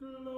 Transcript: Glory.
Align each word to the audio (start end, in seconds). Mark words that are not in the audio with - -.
Glory. 0.00 0.37